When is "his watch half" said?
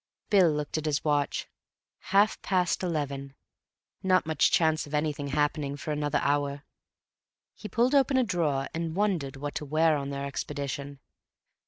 0.87-2.41